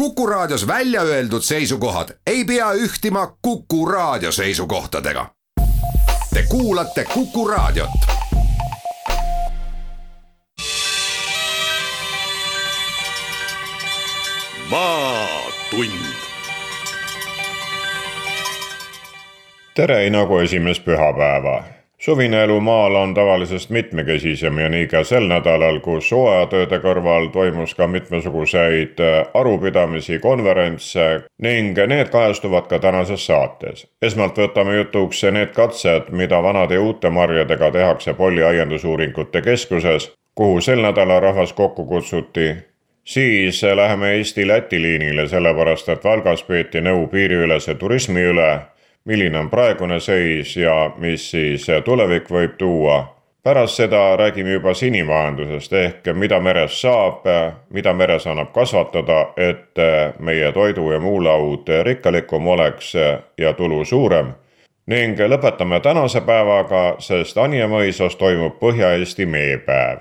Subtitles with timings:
[0.00, 5.26] Kuku Raadios välja öeldud seisukohad ei pea ühtima Kuku Raadio seisukohtadega.
[6.34, 7.90] Te kuulate Kuku Raadiot.
[14.70, 16.14] maatund
[19.74, 21.79] tere Inagu esimest pühapäeva
[22.10, 27.74] suvine elu maal on tavalisest mitmekesisem ja nii ka sel nädalal, kus hooajatööde kõrval toimus
[27.78, 31.04] ka mitmesuguseid äh, arupidamisi, konverentse
[31.38, 33.86] ning need kajastuvad ka tänases saates.
[34.02, 40.58] esmalt võtame jutuks need katsed, mida vanade ja uute marjadega tehakse Polli aiandusuuringute keskuses, kuhu
[40.60, 42.56] sel nädalal rahvas kokku kutsuti
[43.04, 48.50] siis läheme Eesti-Läti liinile, sellepärast et Valgas peeti nõu piiriülese turismi üle
[49.10, 53.16] milline on praegune seis ja mis siis tulevik võib tuua.
[53.42, 57.24] pärast seda räägime juba sinimajandusest ehk mida meres saab,
[57.70, 59.80] mida meres annab kasvatada, et
[60.18, 62.94] meie toidu ja muu laud rikkalikum oleks
[63.38, 64.32] ja tulu suurem
[64.86, 69.98] ning lõpetame tänase päevaga, sest Anija mõisas toimub Põhja-Eesti meepäev.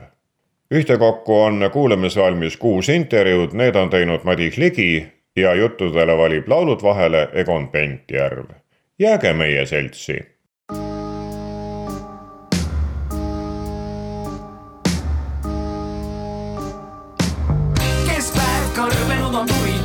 [0.73, 7.29] ühtekokku on kuulamisvalmis kuus intervjuud, need on teinud Madis Ligi ja juttudele valib laulud vahele
[7.33, 8.68] Egon Pentjärv
[8.99, 10.19] jääge meie seltsi.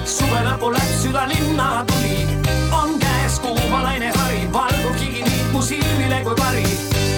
[0.05, 2.27] suve lõpu läks südalinna tuli.
[2.73, 6.67] on käes kuumalaine hari, valgub higini mu silmile kui pari.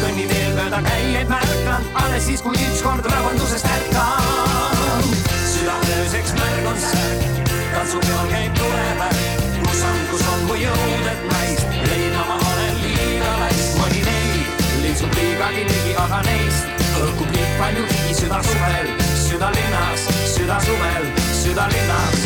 [0.02, 5.08] kõnniteel mööda käijaid märkan, alles siis, kui ükskord rabandusest ärkan.
[5.55, 8.55] südameööseks märg on särk, tantsupeol käib
[15.47, 16.66] liigagi ligi, aga neist
[16.98, 18.89] õhkub liig palju higi süda suvel,
[19.20, 21.06] südalinnas, süda suvel,
[21.39, 22.25] südalinnas.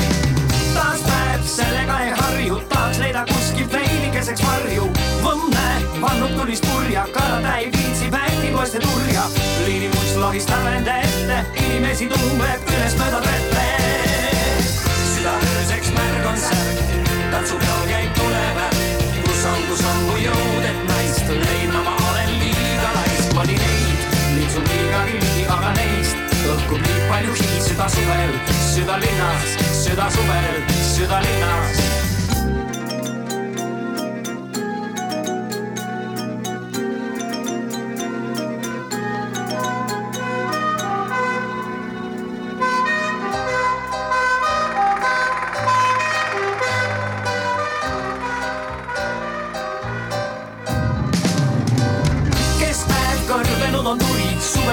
[0.75, 4.89] taas päev, sellega ei harju, tahaks leida kuskilt veinikeseks varju.
[5.25, 5.69] Võmme
[6.01, 9.27] vannub tulist purja, karada ei viitsi väetipoiste turja.
[9.67, 13.69] liinimuist lohistab enda ette, inimesi tumbeb ülesmööda vette.
[15.13, 16.99] südaööseks märg on särk,
[17.37, 18.83] tantsupeol käib tulepäev,
[19.29, 21.90] kus on, kus on mu jõud, et naist leidma ma
[23.39, 28.35] oli neid, liitsub liigagi ligi, aga neist õhkub liig palju higi süda suvel,
[28.73, 30.63] südalinnas, süda suvel,
[30.95, 32.20] südalinnas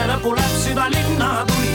[0.08, 1.67] lõpu läheb südalinna tuli.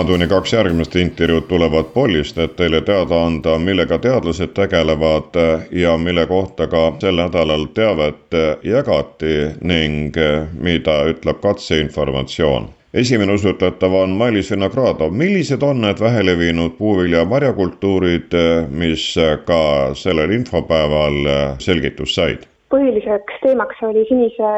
[0.00, 5.34] Maatunni kaks järgmist intervjuud tulevad Pollist, et teile teada anda, millega teadlased tegelevad
[5.76, 10.16] ja mille kohta ka sel nädalal teavet jagati ning
[10.56, 12.68] mida ütleb katseinformatsioon.
[12.94, 18.32] esimene usutletav on Mailis Vinogradov, millised on need väheleviinud puuvilja marjakultuurid,
[18.70, 19.04] mis
[19.44, 19.60] ka
[19.94, 22.48] sellel infopäeval selgitust said?
[22.72, 24.54] põhiliseks teemaks oli sinise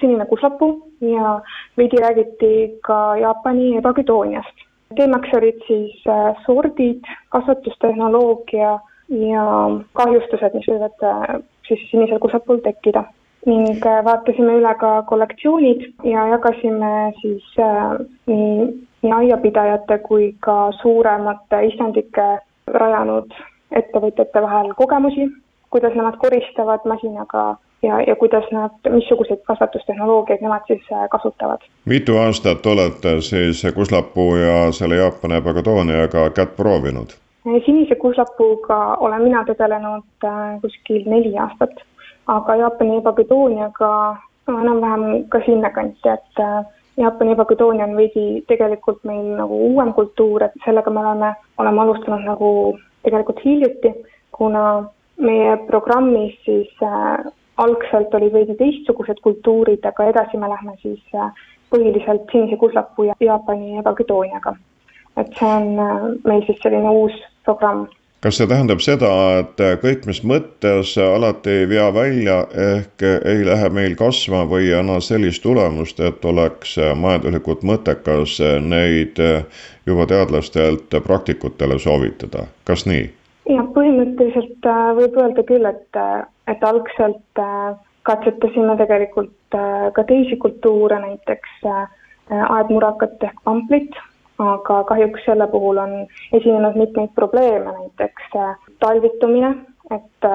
[0.00, 1.36] sinine kuslapuu ja
[1.76, 7.04] veidi räägiti ka Jaapani ebakydooniast teemaks olid siis äh, sordid,
[7.34, 9.44] kasvatustehnoloogia ja
[9.92, 11.38] kahjustused, mis võivad äh,
[11.68, 13.04] siis sinisel kusapul tekkida.
[13.46, 17.44] ning vaatasime üle ka kollektsioonid ja jagasime siis
[18.26, 18.66] nii,
[19.02, 22.26] nii aiapidajate kui ka suuremate istandike
[22.66, 23.32] rajanud
[23.80, 25.28] ettevõtjate vahel kogemusi,
[25.70, 27.44] kuidas nemad koristavad masinaga
[27.82, 31.60] ja, ja kuidas nad, missuguseid kasvatustehnoloogiaid nemad siis äh, kasutavad.
[31.84, 37.14] mitu aastat olete siis kuslapuu ja selle Jaapani pagadooniaga kätt proovinud?
[37.46, 41.84] Äh, sinise kuslapuuga olen mina tegelenud äh, kuskil neli aastat,
[42.26, 44.16] aga Jaapani ebagedooniaga
[44.48, 46.44] enam-vähem ka sinnakanti, et
[46.96, 52.24] Jaapani ebaküdoonia on veidi tegelikult meil nagu uuem kultuur, et sellega me oleme, oleme alustanud
[52.24, 53.92] nagu tegelikult hiljuti,
[54.32, 54.62] kuna
[55.20, 56.72] meie programmis siis
[57.58, 61.44] algselt olid veidi teistsugused kultuurid, aga edasi me lähme siis äh,
[61.74, 64.56] põhiliselt sinise kuslapuu ja Jaapani ebagedooniaga.
[65.18, 67.14] et see on äh, meil siis selline uus
[67.44, 67.86] programm
[68.20, 69.10] kas see tähendab seda,
[69.40, 74.74] et kõik, mis mõttes alati ei vea välja ehk ei lähe meil kasvama või ei
[74.80, 79.22] anna sellist tulemust, et oleks majanduslikult mõttekas neid
[79.86, 83.06] juba teadlastelt praktikutele soovitada, kas nii?
[83.48, 87.72] Jah, põhimõtteliselt äh, võib öelda küll, et, äh, et algselt äh,
[88.08, 91.62] katsetasime tegelikult ka teisi kultuure, näiteks
[92.28, 93.96] aedmurakat ehk pamplit,
[94.40, 95.92] aga kahjuks selle puhul on
[96.36, 98.30] esinenud mitmeid probleeme, näiteks
[98.84, 99.50] talvitumine,
[99.92, 100.28] et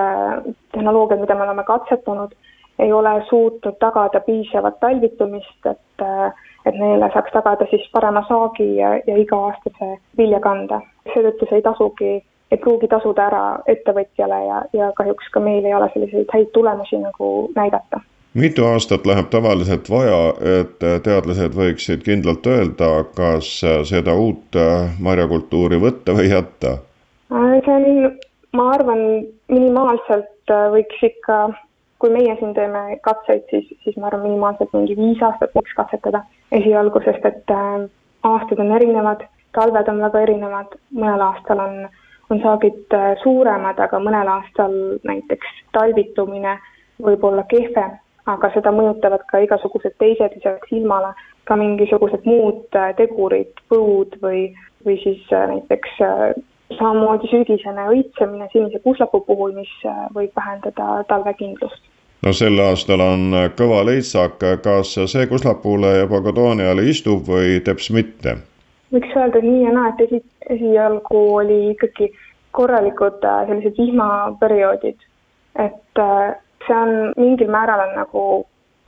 [0.73, 2.33] tehnoloogiad, mida me oleme katsetanud,
[2.81, 6.05] ei ole suutnud tagada piisavat talvitumist, et,
[6.65, 10.81] et neile saaks tagada siis parema saagi ja, ja iga-aastase viljakande.
[11.13, 12.13] seetõttu see ei tasugi
[12.53, 16.99] ei pruugi tasuda ära ettevõtjale ja, ja kahjuks ka meil ei ole selliseid häid tulemusi
[17.01, 18.01] nagu näidata.
[18.33, 20.21] mitu aastat läheb tavaliselt vaja,
[20.59, 23.49] et teadlased võiksid kindlalt öelda, kas
[23.89, 24.57] seda uut
[24.99, 26.77] marjakultuuri võtta või jätta?
[27.65, 28.17] see on,
[28.57, 29.03] ma arvan,
[29.49, 31.37] minimaalselt võiks ikka,
[32.01, 36.23] kui meie siin teeme katseid, siis, siis ma arvan, minimaalselt mingi viis aastat võiks katsetada
[36.51, 37.85] esialgu, sest et äh,
[38.27, 39.25] aastad on erinevad,
[39.57, 41.77] talved on väga erinevad, mõnel aastal on
[42.29, 44.73] on saagid äh, suuremad, aga mõnel aastal
[45.07, 46.57] näiteks talvitumine
[47.03, 47.97] võib olla kehvem,
[48.29, 51.13] aga seda mõjutavad ka igasugused teised lisaks ilmale,
[51.49, 54.47] ka mingisugused muud äh, tegurid, põud või,
[54.87, 55.99] või siis äh, näiteks
[56.77, 59.73] samamoodi sügisene õitsemine sinise kuslapuu puhul, mis
[60.15, 61.91] võib vähendada talvekindlust
[62.23, 68.39] no sel aastal on kõva leitsak, kas see kuslapuule ja pagadooniale istub või teps mitte?
[68.93, 70.21] Võiks öelda, et nii ja naa, et esi,
[70.55, 72.11] esialgu oli ikkagi
[72.53, 74.99] korralikud äh, sellised vihmaperioodid.
[75.55, 76.35] et äh,
[76.67, 78.21] see on mingil määral on nagu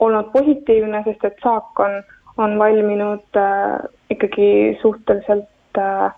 [0.00, 1.98] olnud positiivne, sest et saak on,
[2.38, 5.52] on valminud äh, ikkagi suhteliselt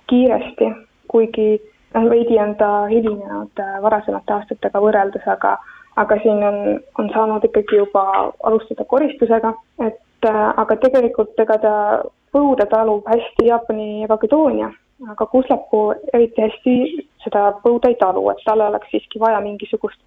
[0.07, 0.67] kiiresti,
[1.11, 1.49] kuigi
[1.95, 5.57] noh, veidi on ta hilinenud varasemate aastatega võrreldes, aga
[5.99, 6.59] aga siin on,
[6.99, 8.05] on saanud ikkagi juba
[8.47, 9.51] alustada koristusega,
[9.83, 11.75] et aga tegelikult ega ta
[12.33, 14.71] põude talub hästi Jaapani evakuatoonia,
[15.11, 16.75] aga kuslapuu eriti hästi
[17.25, 19.99] seda põuda ei talu, et tal oleks siiski vaja mingisugust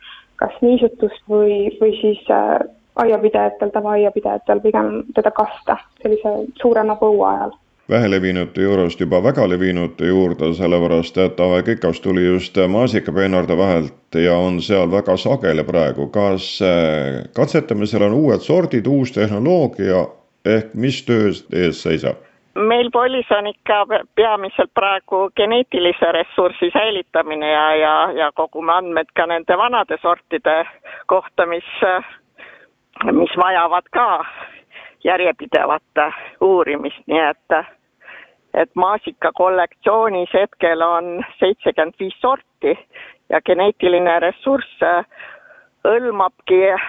[0.42, 2.60] kas niisutust või, või siis äh,
[2.96, 7.60] aiapidajatel, tavaaiapidajatel pigem teda kasta sellise suurema põua ajal
[7.92, 14.38] vähelevinute juurest juba väga levinute juurde, sellepärast et Ave Kikas tuli just maasikapeenarde vahelt ja
[14.38, 16.08] on seal väga sageli praegu.
[16.08, 20.06] kas äh, katsetamisel on uued sordid, uus tehnoloogia
[20.46, 22.18] ehk mis töö ees seisab?
[22.56, 29.26] meil Polis on ikka peamiselt praegu geneetilise ressursi säilitamine ja, ja, ja kogume andmed ka
[29.26, 30.66] nende vanade sortide
[31.06, 31.68] kohta, mis,
[33.12, 34.26] mis vajavad ka
[35.04, 36.04] järjepidevat
[36.42, 37.62] uurimist, nii et
[38.54, 42.74] et maasika kollektsioonis hetkel on seitsekümmend viis sorti
[43.30, 44.84] ja geneetiline ressurss
[45.86, 46.80] hõlmabki äh,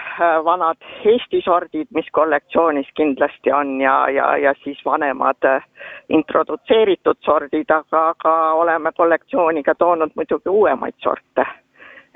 [0.45, 5.65] vanad Eesti sordid, mis kollektsioonis kindlasti on ja, ja, ja siis vanemad äh,
[6.09, 11.47] introdutseeritud sordid, aga, aga oleme kollektsiooni ka toonud muidugi uuemaid sorte,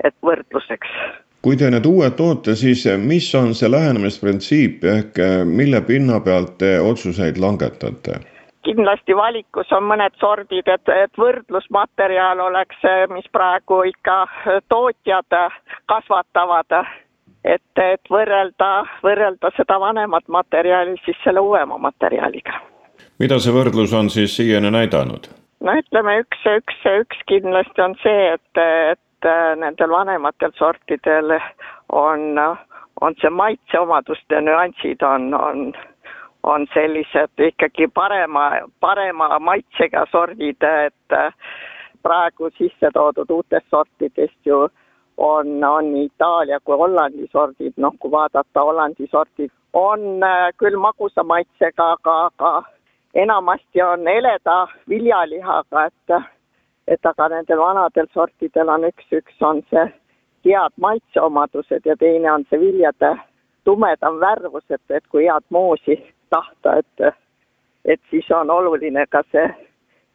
[0.03, 0.93] et võrdluseks.
[1.41, 6.57] kui te need uued toote, siis mis on see lähenemisprintsiip ehk äh, mille pinna pealt
[6.61, 8.21] te otsuseid langetate?
[8.67, 14.19] Kindlasti valikus on mõned sordid, et, et võrdlusmaterjal oleks see, mis praegu ikka
[14.73, 15.37] tootjad
[15.91, 16.79] kasvatavad.
[17.47, 18.69] et, et võrrelda,
[19.03, 22.59] võrrelda seda vanemat materjali siis selle uuema materjaliga.
[23.19, 25.29] mida see võrdlus on siis siiani näidanud?
[25.63, 29.29] no ütleme, üks, üks, üks kindlasti on see, et, et
[29.63, 31.37] nendel vanematel sortidel
[31.89, 32.41] on,
[33.01, 35.71] on see maitseomaduste nüansid on, on
[36.43, 41.33] on sellised ikkagi parema, parema maitsega sordid, et äh,
[42.03, 44.67] praegu sisse toodud uutest sortidest ju
[45.17, 50.77] on, on nii Itaalia kui Hollandi sordid, noh, kui vaadata Hollandi sordid, on äh, küll
[50.79, 52.63] magusa maitsega, aga, aga
[53.13, 56.19] enamasti on heleda viljalihaga, et
[56.87, 59.87] et aga nendel vanadel sortidel on üks, üks on see
[60.47, 63.09] head maitseomadused ja teine on see viljade
[63.67, 65.97] tumedam värvus, et, et kui head moosi
[66.29, 67.13] tahta, et
[67.87, 69.47] et siis on oluline ka see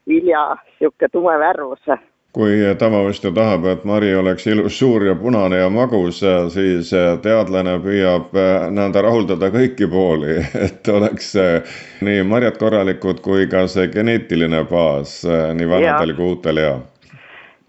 [0.08, 1.94] vilja niisugune tume värvus.
[2.32, 6.22] Kui tavaostja tahab, et mari oleks ilus, suur ja punane ja magus,
[6.54, 6.92] siis
[7.22, 13.66] teadlane püüab äh, nii-öelda rahuldada kõiki pooli, et oleks äh, nii marjad korralikud kui ka
[13.68, 16.80] see geneetiline baas äh, nii vanadel kui uutel hea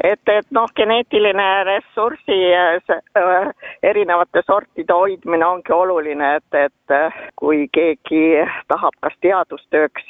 [0.03, 3.49] et, et noh, geneetiline ressursi äh,
[3.83, 6.97] erinevate sortide hoidmine ongi oluline, et, et
[7.35, 8.23] kui keegi
[8.67, 10.09] tahab kas teadustööks,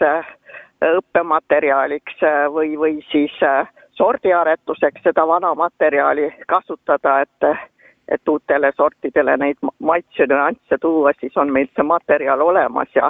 [0.84, 7.70] õppematerjaliks või, või siis äh, sordiaretuseks seda vana materjali kasutada, et
[8.12, 13.08] et uutele sortidele neid maitsenüansse tuua, siis on meil see materjal olemas ja,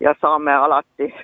[0.00, 1.14] ja saame alati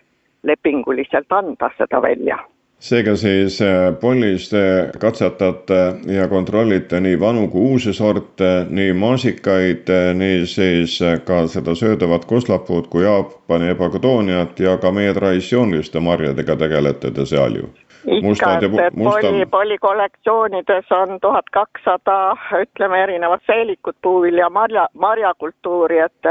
[0.47, 2.39] lepinguliselt anda seda välja
[2.79, 9.91] seega siis äh, Pollis te katsetate ja kontrollite nii vanu kui uusi sorte, nii maasikaid,
[9.91, 16.01] äh, nii siis äh, ka seda söödavat koslapuud kui Jaapani ebagodooniat ja ka meie traditsiooniliste
[16.01, 17.71] marjadega tegelete te seal ju.
[18.09, 19.21] Ikka, et, musta...
[19.27, 26.31] poli, polikollektsioonides on tuhat kakssada, ütleme, erinevat seelikut, puuvilja, marja, marjakultuuri, et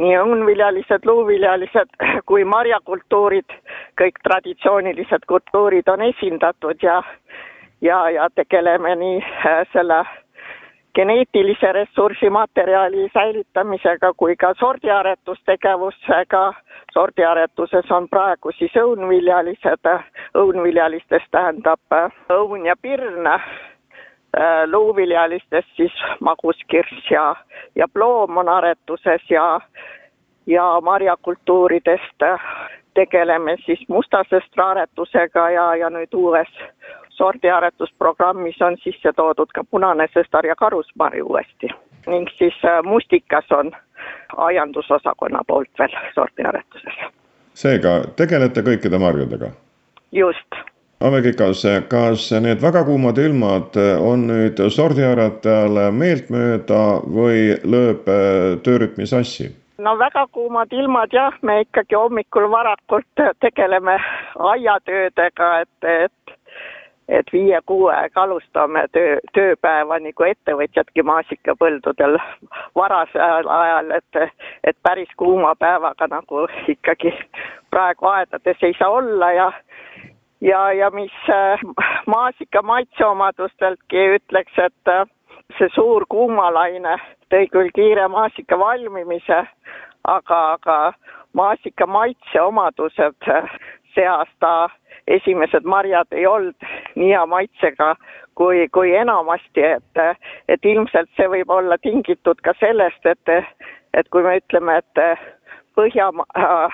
[0.00, 1.92] nii õunviljalised, luuviljalised
[2.28, 3.56] kui marjakultuurid,
[4.00, 7.02] kõik traditsioonilised kultuurid on esindatud ja
[7.80, 10.04] ja, ja tegeleme nii äh, selle
[10.94, 16.52] geneetilise ressursi materjali säilitamisega kui ka sordiaretustegevusega.
[16.92, 19.90] Sordiaretuses on praegu siis õunviljalised,
[20.34, 23.28] õunviljalistest tähendab äh, õun ja pirn,
[24.66, 27.36] luuviljalistest siis maguskirss ja,
[27.74, 29.60] ja ploom on aretuses ja,
[30.46, 32.40] ja marjakultuuridest äh,
[32.94, 36.50] tegeleme siis mustasõstra aretusega ja, ja nüüd uues
[37.20, 41.70] sordiaretusprogrammis on sisse toodud ka punane sõstar ja karusmari uuesti
[42.08, 43.72] ning siis mustikas on
[44.36, 47.00] aiandusosakonna poolt veel sordiaretuses.
[47.54, 49.52] seega tegelete kõikide marjadega?
[50.12, 50.60] just.
[51.00, 56.80] Ave Kikas, kas need väga kuumad ilmad on nüüd sordiaretajale meeltmööda
[57.16, 59.48] või lööb äh, töörütmi sassi?
[59.80, 63.96] no väga kuumad ilmad jah, me ikkagi hommikul varakult tegeleme
[64.52, 66.36] aiatöödega, et, et
[67.10, 72.18] et viie-kuue aega alustame töö, tööpäeva nagu ettevõtjadki maasikapõldudel
[72.78, 77.14] varasel ajal, et, et päris kuuma päevaga nagu ikkagi
[77.72, 79.48] praegu aedades ei saa olla ja
[80.40, 81.60] ja, ja mis äh,
[82.06, 85.06] maasika maitseomadusteltki ütleks, et äh,
[85.58, 86.96] see suur kuumalaine
[87.30, 89.44] tõi küll kiire maasika valmimise,
[90.04, 90.78] aga, aga
[91.32, 93.58] maasika maitseomadused äh,
[93.94, 94.70] see aasta
[95.10, 97.94] esimesed marjad ei olnud nii hea maitsega
[98.38, 103.34] kui, kui enamasti, et, et ilmselt see võib olla tingitud ka sellest, et,
[103.94, 105.04] et kui me ütleme, et
[105.78, 106.68] Põhjamaa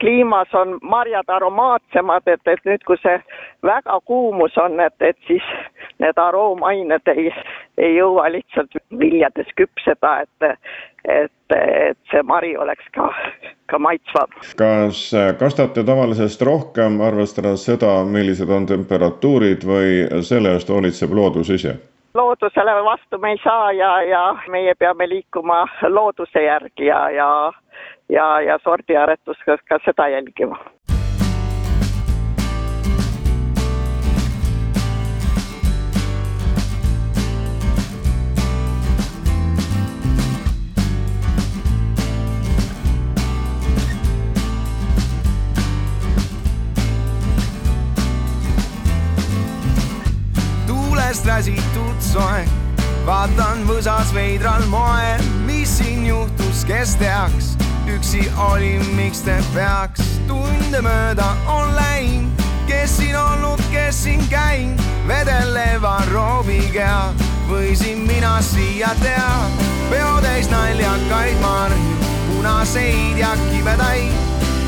[0.00, 3.16] kliimas on marjad aromaatsemad, et, et nüüd, kui see
[3.66, 5.44] väga kuumus on, et, et siis
[5.98, 7.28] need aroomained ei,
[7.78, 10.56] ei jõua lihtsalt viljades küpseda, et,
[11.04, 13.10] et, et see mari oleks ka
[13.68, 14.32] ka maitsvad.
[14.56, 15.02] kas
[15.38, 21.76] kastate tavalisest rohkem, arvestades seda, millised on temperatuurid või selle eest hoolitseb loodus ise?
[22.14, 27.28] loodusele vastu me ei saa ja, ja meie peame liikuma looduse järgi ja, ja
[28.08, 30.58] ja, ja sordiaretus ka seda jälgima
[51.08, 52.44] tuulest räsitud soe.
[53.06, 57.67] vaatan võsas veidral moel, mis siin juhtus, kes teaks.
[57.94, 62.42] Üksi olin, miks te peaks, tunde mööda on läinud.
[62.66, 67.12] kes siin olnud, kes siin käinud, vedeleva roobiga
[67.48, 69.50] võisin mina siia teha.
[69.90, 71.96] peotäis naljakaid marju,
[72.28, 74.12] punaseid ja kibedaid.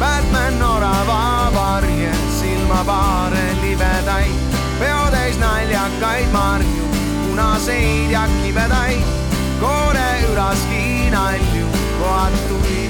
[0.00, 4.50] Batman orava varje, silmapaare libedaid
[4.80, 6.84] peotäis naljakaid marju,
[7.28, 9.04] punaseid ja kibedaid,
[9.60, 11.66] koore üraski nalju,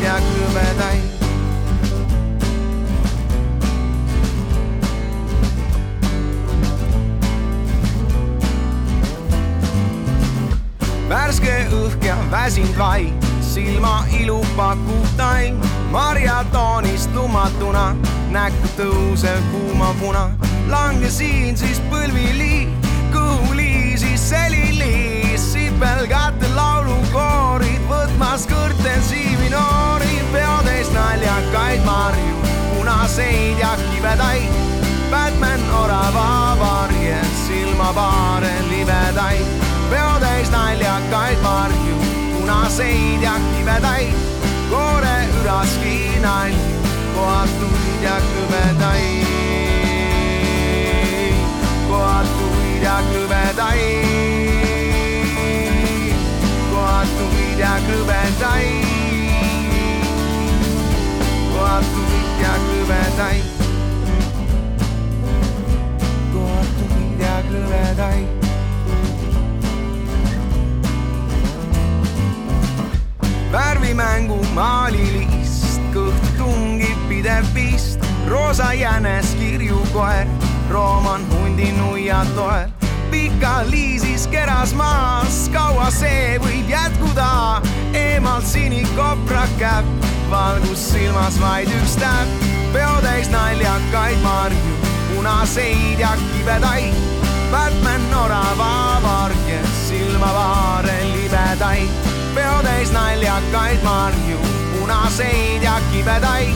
[0.01, 1.21] kohatuid ja kõvedaid.
[12.51, 15.61] sind vaid, silma ilu pakub taim,
[15.93, 17.95] marjatoonist lumatuna,
[18.31, 20.31] näkku tõusev kuuma puna.
[20.69, 22.67] langesin siis põlvili,
[23.13, 26.80] kõhuli siis selili, sipelgate laulukoorid,
[28.31, 32.37] võtmas kõrten siivi noori, peotäis naljakaid marju,
[32.77, 34.53] punaseid ja kibedaid.
[35.11, 39.43] Batman orava varjes silmapaare libedaid,
[39.91, 41.97] peotäis naljakaid marju,
[42.37, 44.15] punaseid ja kibedaid,
[44.71, 46.79] koore üraski nalju,
[47.17, 49.27] kohatuid ja kõvedaid,
[51.91, 54.30] kohatuid ja kõvedaid,
[57.87, 58.85] kõvedaid,
[61.53, 63.45] kohatuid ja kõvedaid.
[66.33, 68.29] kohatuid ja kõvedaid.
[73.53, 80.27] värvimängu maalilist, kõht tungib pidev pist, roosa jänes kirjukoer,
[80.71, 82.80] rooman hundi nuia toel.
[83.11, 87.61] Pikaliisis keras maas, kaua see võib jätkuda,
[87.95, 94.77] eemalt sinikopra käpp, valgus silmas vaid üks täpp, peotäis naljakaid marju,
[95.11, 96.95] punaseid ja kibedaid.
[97.51, 102.11] Batman orava varges silmavaare libedaid.
[102.35, 104.39] Peotäis naljakaid marju,
[104.79, 106.55] punaseid ja kibedaid,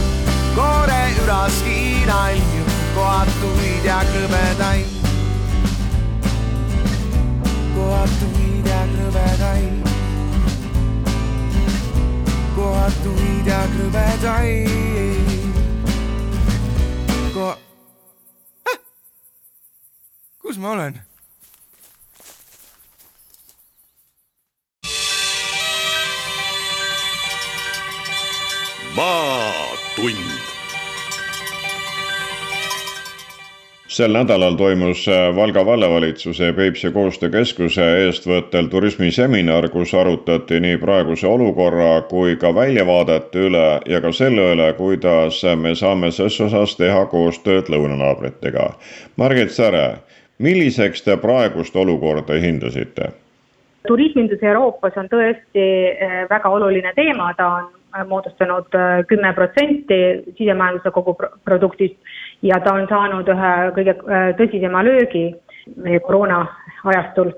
[0.54, 5.03] koore üraski nalju, kohatuid ja krõbedaid.
[7.84, 9.88] Kohatuid ja krõbedaid,
[12.56, 15.58] kohatuid ja krõbedaid.
[17.34, 17.58] Ko-
[18.72, 18.78] äh!,
[20.40, 21.02] kus ma olen?
[28.96, 30.43] maatund
[33.94, 41.28] sel nädalal toimus äh, Valga vallavalitsuse ja Peipsi koostöökeskuse eestvõttel turismiseminar, kus arutati nii praeguse
[41.30, 47.06] olukorra kui ka väljavaadete üle ja ka selle üle, kuidas me saame ses osas teha
[47.06, 48.72] koostööd lõunanaabritega.
[49.16, 49.86] Margit Säre,
[50.42, 53.12] milliseks te praegust olukorda hindasite?
[53.88, 57.70] turismindus Euroopas on tõesti eh, väga oluline teema, ta on
[58.08, 59.98] moodustanud eh, kümme protsenti
[60.38, 61.96] sisemajanduse koguproduktist
[62.42, 65.26] ja ta on saanud ühe kõige eh, tõsisema löögi
[65.80, 66.42] meie koroona
[66.84, 67.30] ajastul.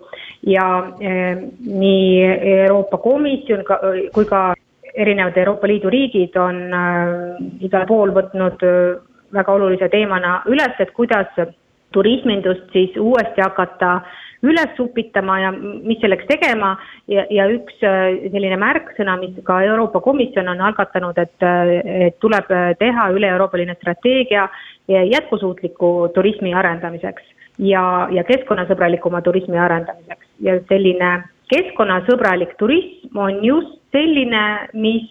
[0.42, 0.64] Ja
[0.99, 2.25] nii
[2.62, 3.62] Euroopa Komisjon
[4.14, 4.40] kui ka
[4.95, 6.59] erinevad Euroopa Liidu riigid on
[7.62, 8.64] igal pool võtnud
[9.37, 11.31] väga olulise teemana üles, et kuidas
[11.95, 14.01] turismindust siis uuesti hakata
[14.46, 16.74] üles upitama ja mis selleks tegema.
[17.11, 21.46] Ja, ja üks selline märksõna, mis ka Euroopa Komisjon on algatanud, et,
[22.09, 24.48] et tuleb teha üle-euroopaline strateegia
[24.88, 27.24] jätkusuutliku turismi arendamiseks
[27.59, 30.26] ja, ja keskkonnasõbralikuma turismi arendamiseks.
[30.42, 31.12] Ja selline
[31.52, 34.44] keskkonnasõbralik turism on just selline,
[34.76, 35.09] mis,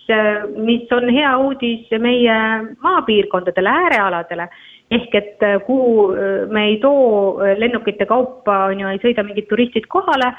[0.61, 2.37] mis on hea uudis meie
[2.83, 4.49] maapiirkondadele, äärealadele
[4.91, 6.13] ehk et kuhu
[6.51, 10.33] me ei too lennukite kaupa, on ju, ei sõida mingid turistid kohale,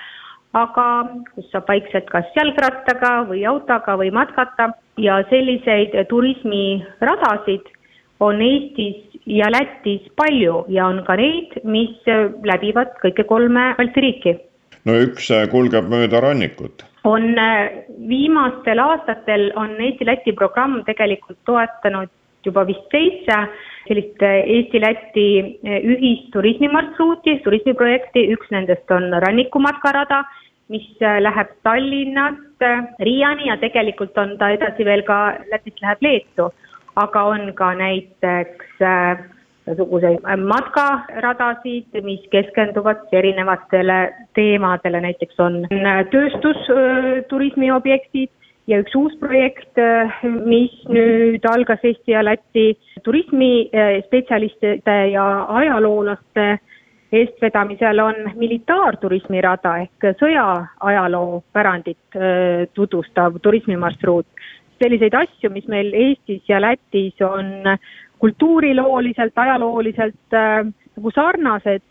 [0.57, 0.87] aga
[1.35, 4.71] kus saab vaikselt kas jalgrattaga või autoga või matkata
[5.03, 7.73] ja selliseid turismiradasid
[8.21, 11.97] on Eestis ja Lätis palju ja on ka neid, mis
[12.47, 14.37] läbivad kõike kolme Balti riiki.
[14.87, 16.85] no üks kulgeb mööda rannikut.
[17.05, 17.35] on
[18.09, 22.09] viimastel aastatel on Eesti-Läti programm tegelikult toetanud
[22.47, 23.37] juba vist seitse
[23.89, 25.29] sellist Eesti-Läti
[25.65, 30.25] ühist turismimarsruuti, turismiprojekti, üks nendest on rannikumatkarada,
[30.73, 32.65] mis läheb Tallinnast
[33.01, 35.19] Riiani ja tegelikult on ta edasi veel ka
[35.53, 36.51] Lätist läheb Leetu.
[36.97, 38.81] Aga on ka näiteks
[39.67, 43.99] niisuguseid matkaradasid, mis keskenduvad erinevatele
[44.39, 45.67] teemadele, näiteks on
[46.15, 48.31] tööstusturismi objektid
[48.67, 49.79] ja üks uus projekt,
[50.47, 52.73] mis nüüd algas Eesti ja Läti
[53.07, 55.27] turismispetsialistide ja
[55.61, 56.59] ajaloolaste
[57.17, 62.19] eestvedamisel on militaarturismi rada ehk sõjaajaloo pärandit
[62.75, 64.27] tutvustav turismimarsruut.
[64.83, 67.79] Selliseid asju, mis meil Eestis ja Lätis on
[68.19, 71.85] kultuurilooliselt, ajalooliselt äh, nagu sarnased,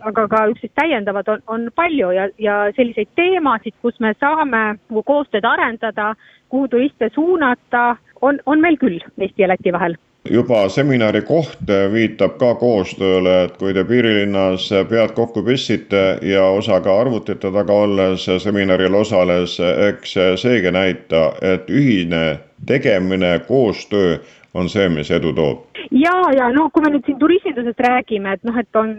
[0.00, 5.02] aga ka üksteist täiendavad, on, on palju ja, ja selliseid teemasid, kus me saame nagu
[5.06, 6.14] koostööd arendada,
[6.50, 9.94] kuhu turiste suunata, on, on meil küll Eesti ja Läti vahel.
[10.28, 16.82] Juba seminari koht viitab ka koostööle, et kui te piirilinnas pead kokku püssite ja osa
[16.84, 19.56] ka arvutite taga olles seminaril osales,
[19.88, 22.36] eks seegi näita, et ühine
[22.68, 24.18] tegemine, koostöö
[24.54, 25.66] on see, mis edu toob.
[25.90, 28.96] ja, ja no kui me nüüd siin turismindusest räägime, et noh, et on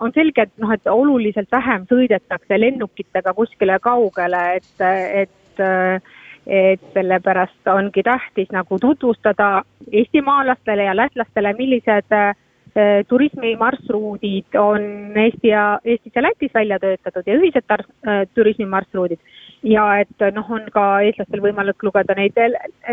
[0.00, 4.88] on selge, et noh, et oluliselt vähem sõidetakse lennukitega kuskile kaugele, et,
[5.24, 6.08] et
[6.46, 9.62] et sellepärast ongi tähtis nagu tutvustada
[9.92, 12.34] eestimaalastele ja lätlastele, millised äh,
[13.08, 19.20] turismimarsruudid on Eesti ja, Eestis ja Lätis välja töötatud ja ühised tar-, äh, turismimarsruudid.
[19.62, 22.38] Ja et noh, on ka eestlastel võimalik lugeda neid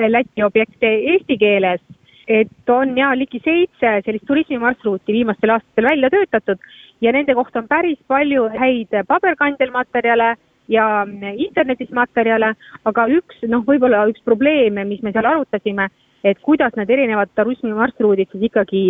[0.08, 1.82] Läti objekte eesti keeles,
[2.28, 6.60] et on ja ligi seitse sellist turismimarsruuti viimastel aastatel välja töötatud
[7.02, 10.36] ja nende kohta on päris palju häid paberkandelmaterjale
[10.68, 12.52] ja internetis materjale,
[12.86, 15.88] aga üks noh, võib-olla üks probleeme, mis me seal arutasime,
[16.28, 18.84] et kuidas need erinevad turismimarsruudid siis ikkagi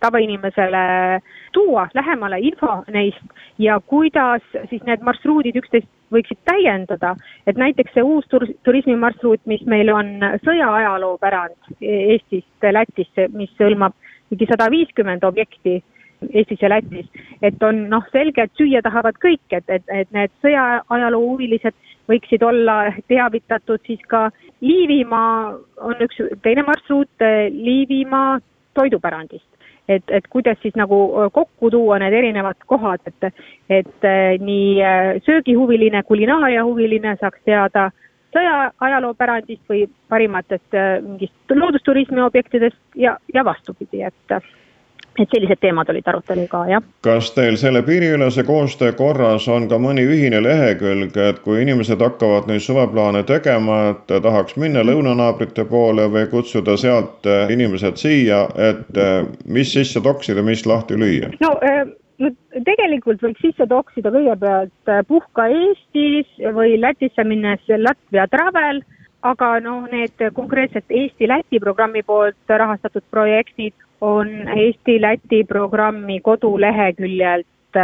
[0.00, 1.20] tavainimesele
[1.52, 3.20] tuua lähemale info neist
[3.60, 7.14] ja kuidas siis need marsruudid üksteist võiksid täiendada,
[7.46, 13.94] et näiteks see uus tur-, turismimarsruut, mis meil on sõjaajaloo-pärand Eestist Lätisse, mis hõlmab
[14.30, 15.78] ligi sada viiskümmend objekti
[16.32, 17.06] Eestis ja Lätis.
[17.42, 21.74] et on noh, selge, et süüa tahavad kõik, et, et, et need sõjaajaloo huvilised
[22.08, 24.28] võiksid olla teavitatud siis ka
[24.60, 25.54] Liivimaa
[25.86, 28.38] on üks teine marsruut Liivimaa
[28.74, 29.46] toidupärandist.
[29.88, 30.98] Et, et kuidas siis nagu
[31.32, 33.32] kokku tuua need erinevad kohad, et,
[33.70, 34.08] et
[34.44, 37.88] nii söögihuviline, kulinaariahuviline saaks teada
[38.36, 44.38] sõjaajaloo-pärandist või parimatest mingist loodusturismi objektidest ja, ja vastupidi, et
[45.22, 46.84] et sellised teemad olid arutelul ka, jah.
[47.04, 52.50] kas teil selle piiriülese koostöö korras on ka mõni ühine lehekülg, et kui inimesed hakkavad
[52.50, 58.98] neid suveplaane tegema, et tahaks minna lõunanaabrite poole või kutsuda sealt eh, inimesed siia, et
[58.98, 61.32] eh, mis sisse toksida, mis lahti lüüa?
[61.40, 61.54] no
[62.18, 62.30] no
[62.66, 68.82] tegelikult võiks sisse toksida kõigepealt Puhka Eestis või Lätisse minnes Latvia Travel,
[69.26, 77.78] aga noh, need konkreetselt Eesti-Läti programmi poolt rahastatud projektid on Eesti-Läti programmi koduleheküljelt,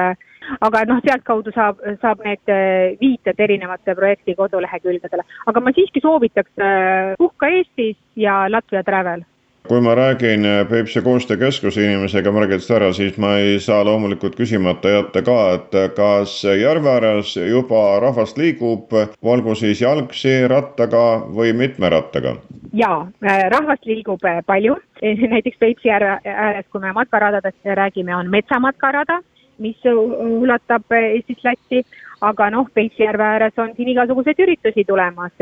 [0.60, 5.24] aga noh, sealtkaudu saab, saab need äh, viited erinevate projekti kodulehekülgedele.
[5.46, 9.24] aga ma siiski soovitaks äh, Puhka Eestis ja Latvia Travel
[9.68, 15.22] kui ma räägin Peipsi koostöökeskuse inimesega Margit Sära, siis ma ei saa loomulikult küsimata jätta
[15.24, 21.04] ka, et kas järve ääres juba rahvas liigub, olgu siis jalgsi, rattaga
[21.36, 22.36] või mitme rattaga?
[22.76, 23.08] jaa,
[23.56, 24.76] rahvast liigub palju,
[25.34, 29.20] näiteks Peipsi järve ääres, kui me matkaradadest räägime, on metsamatkarada,
[29.58, 29.80] mis
[30.20, 31.86] ulatab Eestist Lätti,
[32.20, 35.32] aga noh, Peipsi järve ääres on siin igasuguseid üritusi tulemas.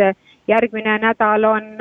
[0.48, 1.78] järgmine nädal on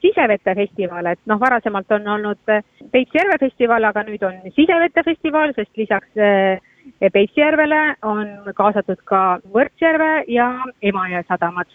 [0.00, 5.54] sisevete festival, et noh, varasemalt on olnud eh, Peipsi-Järve festival, aga nüüd on sisevete festival,
[5.56, 6.60] sest lisaks eh,
[7.00, 9.22] Peipsi-Järvele on kaasatud ka
[9.54, 10.50] Võrtsjärve ja
[10.82, 11.68] Emajõe sadamad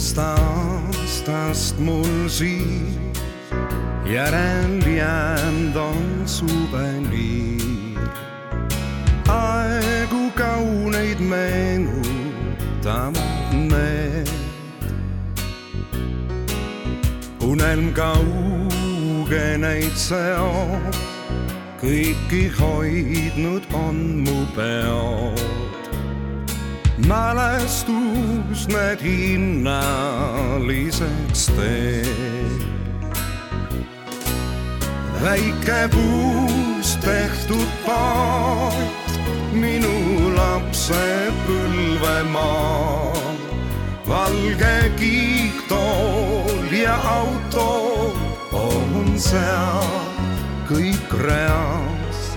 [0.00, 3.12] igast aastast mul siin
[4.08, 8.00] järel jäänud on suveniir.
[9.28, 13.12] aegu kauneid meenutavad
[13.52, 14.28] need.
[17.44, 20.96] unelm kauge neid seob,
[21.82, 25.69] kõiki hoidnud on mu peod
[27.08, 32.60] mälestus need hinnaliseks teeb.
[35.22, 39.10] väike puust tehtud paat,
[39.52, 43.12] minu lapsepõlvemaa.
[44.08, 48.12] valge kiiktool ja auto
[48.52, 49.84] on seal
[50.70, 52.36] kõik reas,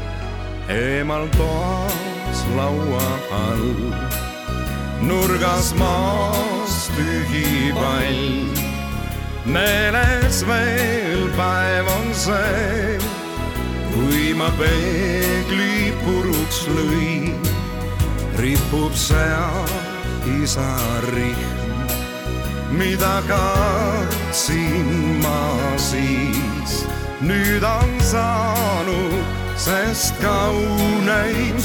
[0.70, 4.33] eemal toas laua all
[5.02, 8.48] nurgas maas tühi pall.
[9.46, 12.98] meeles veel päev on see,
[13.94, 17.34] kui ma peegli puruks lõin,
[18.40, 19.68] ripub seal
[20.42, 20.70] isa
[21.12, 21.84] rihm,
[22.80, 25.44] mida kartsin ma
[25.78, 26.84] siis,
[27.22, 29.20] nüüd on saanud,
[29.60, 31.60] sest kauneim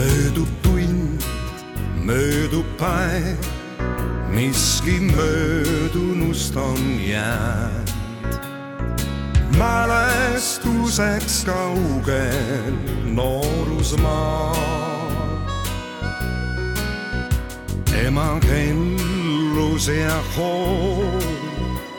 [0.00, 1.22] möödub tund,
[2.04, 3.36] möödub päev,
[4.30, 7.90] miski möödunust on jäänud.
[9.58, 12.72] mälestuseks kaugel
[13.04, 14.56] noorusmaa.
[18.06, 21.22] ema kellus ja hoov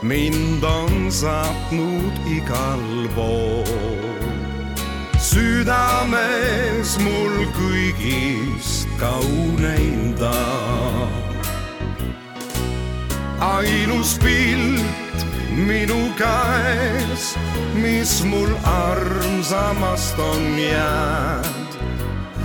[0.02, 4.11] mind on saatnud igal pool
[5.32, 10.36] südames mul kõigist kauneim ta.
[13.42, 15.24] ainus pilt
[15.56, 17.32] minu käes,
[17.80, 21.80] mis mul armsamast on jäänud,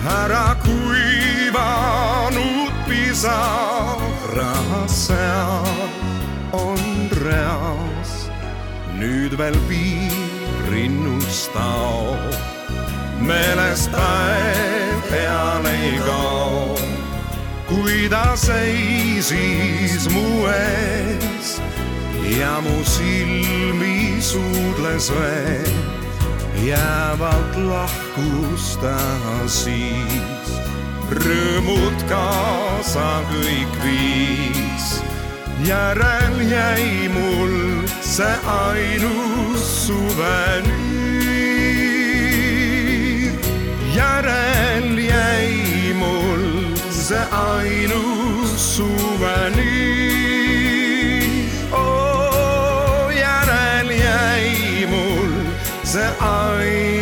[0.06, 4.54] ära kuivanud pisara
[4.86, 5.90] seal
[6.54, 8.28] on reas,
[9.00, 12.55] nüüd veel piirinnust taob
[13.20, 16.76] meelest päev peal ei kao.
[17.66, 21.60] kui ta seisis mu ees
[22.38, 25.76] ja mu silmi suudles veel,
[26.62, 28.98] jäävalt lahkus ta
[29.46, 30.50] siis.
[31.10, 34.88] rõõmud kaasa kõik viis,
[35.66, 40.95] järel jäi mul see ainus suvenüür
[43.96, 46.44] järel jäi mul
[46.90, 49.96] see ainus suveniir
[51.72, 53.08] oh,.
[53.16, 55.32] järel jäi mul
[55.84, 56.95] see ainus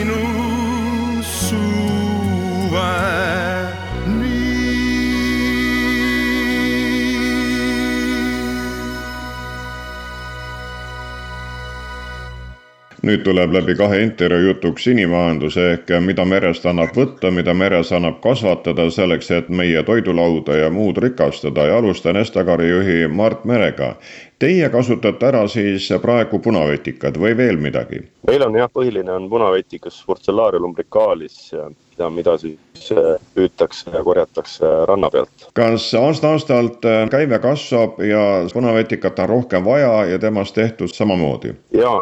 [13.04, 18.20] nüüd tuleb läbi kahe intervjuu jutuks inimmajandus ehk mida merest annab võtta, mida meres annab
[18.24, 23.94] kasvatada selleks, et meie toidulauda ja muud rikastada ja alustan Estagari juhi Mart Merega.
[24.38, 28.02] Teie kasutate ära siis praegu punavetikad või veel midagi?
[28.26, 31.52] meil on jah, põhiline on punavetikas Porcellarium umbricalis
[31.98, 35.48] ja mida siis äh, püütakse ja korjatakse ranna pealt.
[35.54, 41.54] kas aasta-aastalt äh, käive kasvab ja punavetikat on rohkem vaja ja temast tehtud samamoodi?
[41.72, 42.00] jaa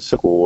[0.00, 0.36] segu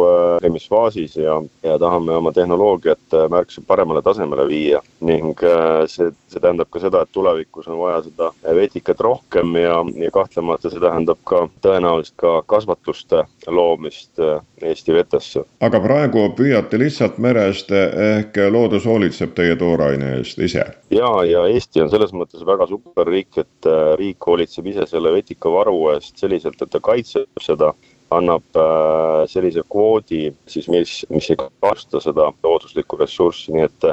[0.40, 6.10] levimisfaasis äh, ja, ja tahame oma tehnoloogiat äh, märksa paremale tasemele viia ning äh, see,
[6.28, 10.80] see tähendab ka seda, et tulevikus on vaja seda vetikat rohkem ja, ja kahtlemata see
[10.82, 14.20] tähendab ka tõenäoliselt ka kasvatuste loomist
[14.60, 15.44] Eesti vetesse.
[15.60, 20.66] aga praegu püüate lihtsalt merest ehk loodus hoolitseb teie tooraine eest ise?
[20.90, 25.78] ja, ja Eesti on selles mõttes väga super riik, et riik hoolitseb ise selle vetikavaru
[25.94, 27.72] eest selliselt, et ta kaitseb seda
[28.10, 33.88] annab äh, sellise kvoodi siis, mis, mis ei kahjusta seda looduslikku ressurssi, nii et,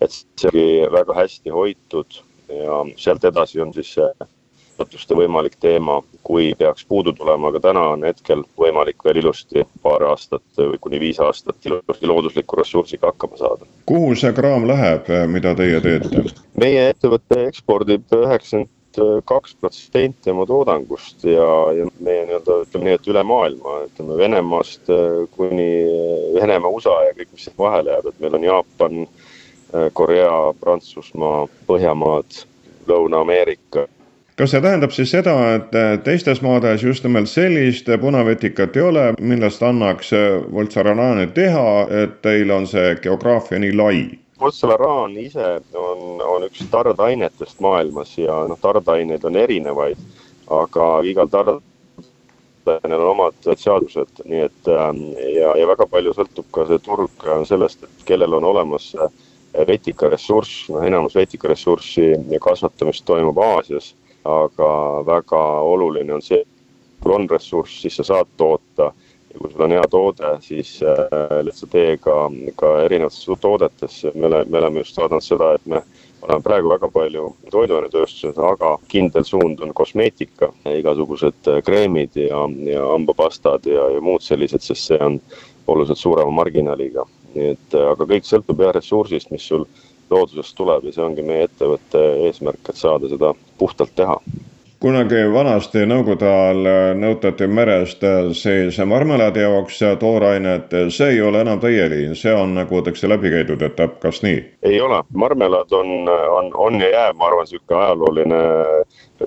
[0.00, 4.10] et see ongi väga hästi hoitud ja sealt edasi on siis see
[4.78, 10.04] muudatuste võimalik teema, kui peaks puudu tulema, aga täna on hetkel võimalik veel ilusti paar
[10.06, 13.66] aastat või kuni viis aastat ilusti loodusliku ressursiga hakkama saada.
[13.90, 16.24] kuhu see kraam läheb, mida teie teete?
[16.54, 18.70] meie ettevõte ekspordib üheksakümmend
[19.24, 24.90] kaks protsenti oma toodangust ja, ja meie nii-öelda ütleme nii, et üle maailma, ütleme Venemaast
[24.92, 25.68] äh, kuni
[26.34, 31.46] Venemaa, USA ja kõik, mis sinna vahele jääb, et meil on Jaapan, äh, Korea, Prantsusmaa,
[31.68, 32.42] Põhjamaad,
[32.88, 33.88] Lõuna-Ameerika
[34.38, 39.08] kas see tähendab siis seda, et äh, teistes maades just nimelt sellist punavetikat ei ole,
[39.20, 40.14] millest annaks
[40.52, 41.68] Voltsaranaani teha,
[42.04, 44.02] et teil on see geograafia nii lai?
[44.38, 50.00] Portselaraan ise on, on üks tardainetest maailmas ja noh, tardaineid on erinevaid,
[50.54, 55.02] aga igal tardainel on omad seadused, nii et ähm,
[55.36, 58.92] ja, ja väga palju sõltub ka see turg sellest, et kellel on olemas
[59.66, 63.94] vetikaressurss, noh enamus vetikaressurssi kasvatamist toimub Aasias,
[64.28, 64.70] aga
[65.06, 66.42] väga oluline on see,
[67.02, 68.92] kui on ressurss, siis sa saad toota
[69.34, 72.16] ja kui sul on hea toode, siis äh, lihtsalt tee-ga
[72.56, 75.82] ka erinevates toodetes, me oleme, me oleme just vaadanud seda, et me
[76.22, 82.88] oleme praegu väga palju toiduainetööstuses, aga kindel suund on kosmeetika, igasugused äh, kreemid ja, ja
[82.94, 85.20] hambapastad ja, ja muud sellised, sest see on
[85.68, 87.06] oluliselt suurema marginaaliga.
[87.34, 89.66] nii et, äh, aga kõik sõltub jah ressursist, mis sul
[90.10, 94.16] loodusest tuleb ja see ongi meie ettevõtte eesmärk, et saada seda puhtalt teha
[94.80, 98.04] kunagi vanasti Nõukogude ajal nõutati merest
[98.38, 103.32] siis marmelaadi jaoks toorainet, see ei ole enam teie liin, see on nagu öeldakse läbi
[103.32, 104.38] käidud etapp, kas nii?
[104.62, 108.42] ei ole, marmelaad on, on, on ja jääb, ma arvan, niisugune ajalooline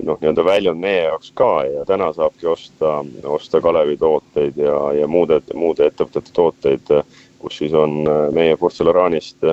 [0.00, 5.08] noh, nii-öelda väljund meie jaoks ka ja täna saabki osta, osta Kalevi tooteid ja, ja
[5.08, 6.96] muude, muude ettevõtete tooteid,
[7.42, 8.00] kus siis on
[8.32, 9.44] meie portselaraanist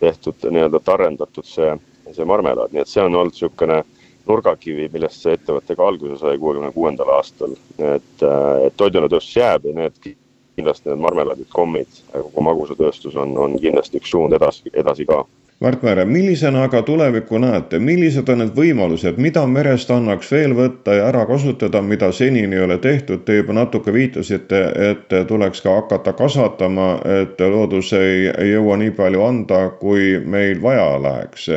[0.00, 1.74] tehtud nii-öelda tarendatud see,
[2.12, 3.82] see marmelaad, nii et see on olnud niisugune
[4.28, 7.56] nurgakivi, millest see ettevõte ka alguse sai kuuekümne kuuendal aastal.
[7.78, 8.26] et,
[8.66, 10.14] et toiduainetööstus jääb ja need
[10.56, 15.24] kindlasti need marmelaadid, kommid, kogu magusatööstus on, on kindlasti üks suund edasi, edasi ka.
[15.62, 20.96] Mart Märe, millisena aga tulevikku näete, millised on need võimalused, mida merest annaks veel võtta
[20.98, 24.60] ja ära kasutada, mida senini ei ole tehtud, te juba natuke viitasite,
[24.90, 26.88] et tuleks ka hakata kasvatama,
[27.22, 31.48] et loodus ei jõua nii palju anda, kui meil vaja läheks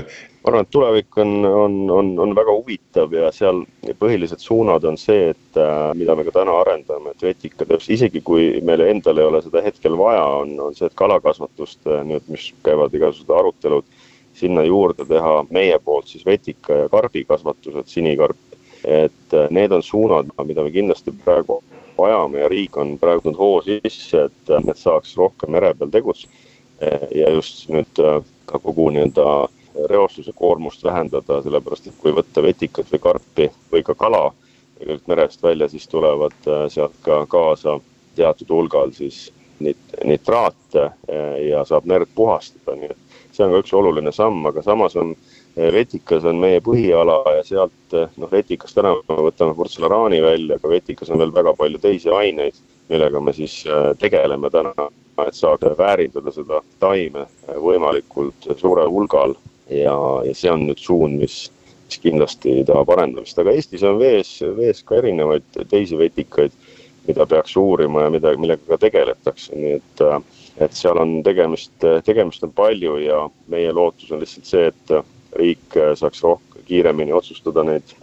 [0.47, 3.65] ma arvan, et tulevik on, on, on, on väga huvitav ja seal
[3.99, 8.45] põhilised suunad on see, et äh, mida me ka täna arendame, et vetikatööstus, isegi kui
[8.63, 12.45] meil endal ei ole seda hetkel vaja, on, on see, et kalakasvatust äh, nüüd, mis
[12.63, 13.89] käivad igasugused arutelud,
[14.37, 18.39] sinna juurde teha meie poolt siis vetika ja karbikasvatused, sinikarp.
[18.87, 21.59] et äh, need on suunad, mida me kindlasti praegu
[21.97, 26.45] vajame ja riik on praegu tulnud hoo sisse, et need saaks rohkem mere peal tegutseda.
[27.09, 27.99] ja just nüüd
[28.45, 29.47] ka kogu nii-öelda
[29.89, 34.31] reostuse koormust vähendada, sellepärast et kui võtta vetikat või karpi või ka kala
[34.77, 37.79] tegelikult merest välja, siis tulevad äh, sealt ka kaasa
[38.15, 43.63] teatud hulgal siis nit-, nitraate äh, ja saab merd puhastada, nii et see on ka
[43.63, 48.77] üks oluline samm, aga samas on äh, vetikas on meie põhiala ja sealt noh, vetikast
[48.77, 53.33] täna me võtame portselanaani välja, aga vetikas on veel väga palju teisi aineid, millega me
[53.33, 53.63] siis
[53.99, 54.89] tegeleme täna,
[55.25, 57.25] et saada väärindada seda taime
[57.57, 59.33] võimalikult suurel hulgal
[59.69, 61.47] ja, ja see on nüüd suund, mis,
[61.87, 66.55] mis kindlasti tahab arendamist, aga Eestis on vees, vees ka erinevaid teisi vetikaid,
[67.07, 70.03] mida peaks uurima ja mida, millega ka tegeletakse, nii et,
[70.63, 71.75] et seal on tegemist,
[72.05, 77.63] tegemist on palju ja meie lootus on lihtsalt see, et riik saaks rohkem, kiiremini otsustada
[77.63, 77.93] neid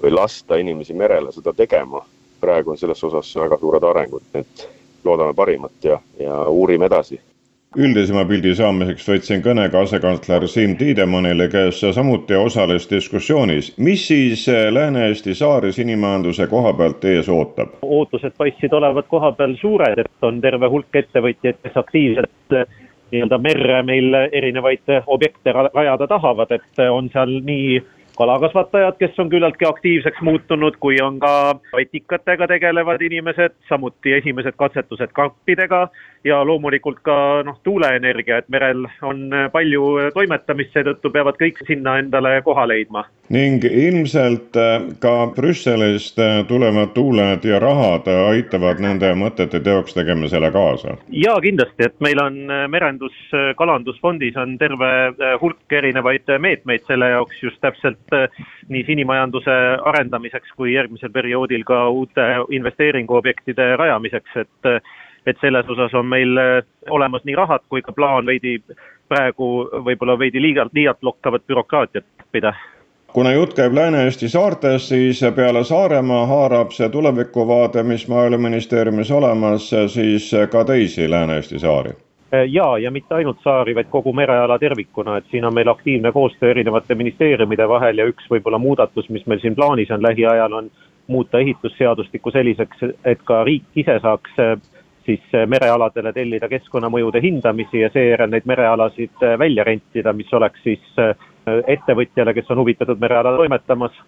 [0.00, 2.02] või lasta inimesi merele seda tegema.
[2.40, 4.62] praegu on selles osas väga suured arengud, nii et
[5.04, 7.20] loodame parimat ja, ja uurime edasi
[7.78, 13.72] üldisema pildi saamiseks võtsin kõne ka asekantsler Siim Tiidemannile, kes samuti osales diskussioonis.
[13.78, 17.78] mis siis eh, Lääne-Eesti saari sinimajanduse koha pealt ees ootab?
[17.82, 22.66] ootused paistsid olevat koha peal suured, et on terve hulk ettevõtjaid, kes aktiivselt eh,
[23.12, 27.78] nii-öelda merre meil erinevaid objekte rajada tahavad, et on seal nii
[28.20, 31.32] kalakasvatajad, kes on küllaltki aktiivseks muutunud, kui on ka
[31.72, 35.86] vetikatega tegelevad inimesed, samuti esimesed katsetused karpidega
[36.28, 37.16] ja loomulikult ka
[37.48, 43.06] noh, tuuleenergia, et merel on palju toimetamist, seetõttu peavad kõik sinna endale koha leidma.
[43.30, 50.50] Ning ilmselt äh, ka Brüsselist äh, tulevad tuuled ja rahad aitavad nende mõtete teoks tegemisele
[50.54, 50.96] kaasa?
[51.14, 53.16] jaa, kindlasti, et meil on äh, merendus,
[53.56, 54.90] kalandusfondis on terve
[55.42, 58.16] hulk erinevaid meetmeid selle jaoks just täpselt
[58.68, 59.58] nii sinimajanduse
[59.92, 64.74] arendamiseks kui järgmisel perioodil ka uute investeeringuobjektide rajamiseks, et
[65.26, 68.58] et selles osas on meil äh, olemas nii rahad kui ka plaan veidi
[69.10, 72.54] praegu võib-olla veidi liialt, liialt lokkavat bürokraatiat õppida
[73.12, 80.30] kuna jutt käib Lääne-Eesti saartest, siis peale Saaremaa haarab see tulevikuvaade, mis Maaeluministeeriumis olemas, siis
[80.50, 81.90] ka teisi Lääne-Eesti saari.
[82.46, 86.50] Ja, ja mitte ainult saari, vaid kogu mereala tervikuna, et siin on meil aktiivne koostöö
[86.50, 90.70] erinevate ministeeriumide vahel ja üks võib-olla muudatus, mis meil siin plaanis on lähiajal, on
[91.06, 94.54] muuta ehitusseadustikku selliseks, et ka riik ise saaks äh,
[95.06, 100.62] siis äh, merealadele tellida keskkonnamõjude hindamisi ja seejärel neid merealasid äh, välja rentida, mis oleks
[100.62, 100.86] siis
[101.46, 104.02] ettevõtjale, kes on huvitatud merealal toimetamast,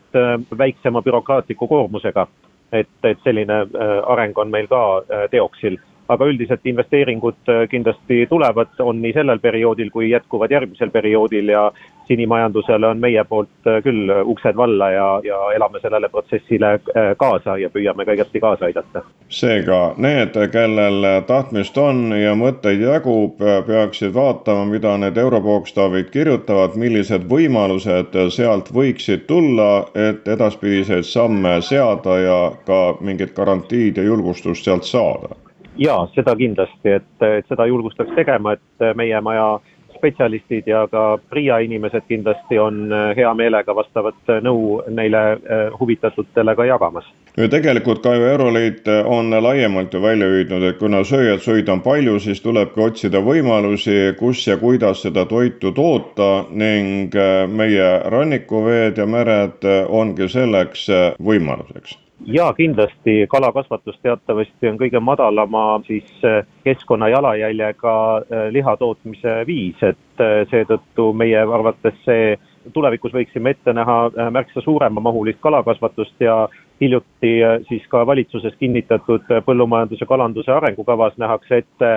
[0.58, 2.26] väiksema bürokraatliku koormusega.
[2.72, 3.66] et, et selline
[4.06, 5.76] areng on meil ka teoksil
[6.12, 11.70] aga üldiselt investeeringud kindlasti tulevad, on nii sellel perioodil kui jätkuvad järgmisel perioodil ja
[12.06, 17.56] sinimajandusele on meie poolt äh, küll uksed valla ja, ja elame sellele protsessile äh, kaasa
[17.58, 19.02] ja püüame ka igati kaasa aidata.
[19.28, 27.24] seega need, kellel tahtmist on ja mõtteid jagub, peaksid vaatama, mida need europookstaavid kirjutavad, millised
[27.30, 34.84] võimalused sealt võiksid tulla, et edaspidiseid samme seada ja ka mingit garantiid ja julgustust sealt
[34.84, 35.38] saada
[35.76, 39.60] jaa, seda kindlasti, et, et seda julgustaks tegema, et meie maja
[40.02, 46.66] spetsialistid ja ka PRIA inimesed kindlasti on hea meelega vastavat nõu neile äh, huvitatutele ka
[46.66, 47.06] jagamas.
[47.36, 51.84] no tegelikult ka ju Euroliit on laiemalt ju välja hüüdnud, et kuna sööjad söid on
[51.86, 57.14] palju, siis tulebki otsida võimalusi, kus ja kuidas seda toitu toota ning
[57.48, 60.88] meie rannikuveed ja mered ongi selleks
[61.22, 63.26] võimaluseks jaa, kindlasti.
[63.28, 70.42] Kalakasvatus teatavasti on kõige madalama siis äh, keskkonna jalajäljega äh, liha tootmise viis, et äh,
[70.50, 72.36] seetõttu meie arvates see
[72.72, 76.48] tulevikus võiksime ette näha märksa suuremamahulist kalakasvatust ja
[76.80, 77.32] hiljuti
[77.68, 81.90] siis ka valitsuses kinnitatud põllumajanduse kalanduse arengukavas nähakse ette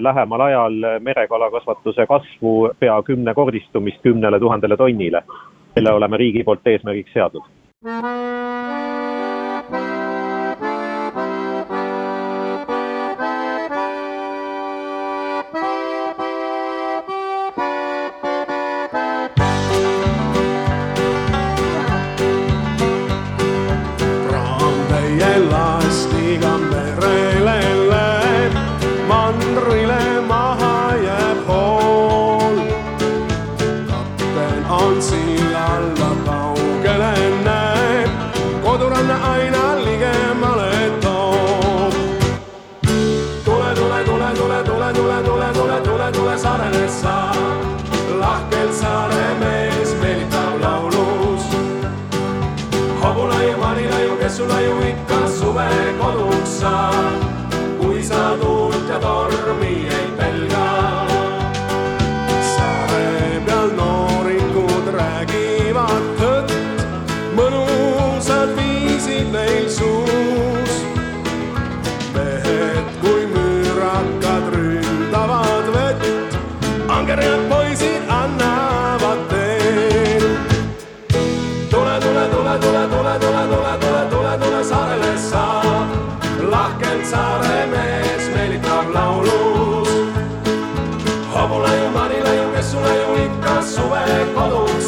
[0.00, 5.22] lähemal ajal merekalakasvatuse kasvu pea kümnekordistumist kümnele tuhandele tonnile.
[5.76, 7.44] Mille oleme riigi poolt eesmärgiks seadnud.
[39.02, 41.92] Koduranna aina ligemale toob.
[43.44, 47.32] tule, tule, tule, tule, tule, tule, tule, tule, tule, tule saarele sa,
[48.20, 51.44] lahkelt saare mees meelitab laulus.
[53.02, 57.24] Hobulaiu, marilaiu, kessulaiu ikka suve koduks saab,
[57.80, 58.71] kui sa tuult
[94.42, 94.81] follow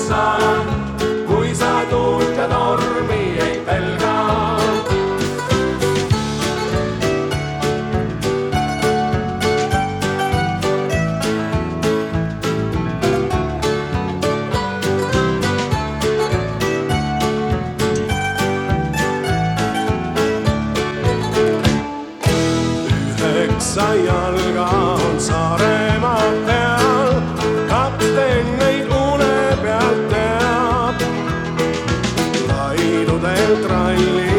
[33.62, 34.33] traile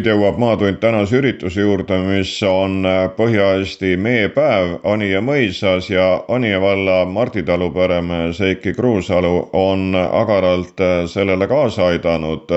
[0.00, 2.86] nüüd jõuab Maatund tänase ürituse juurde, mis on
[3.18, 11.48] Põhja-Eesti meepäev Anija mõisas ja Anija valla Mardi talu peremees Heiki Kruusalu on agaralt sellele
[11.50, 12.48] kaasa aidanud.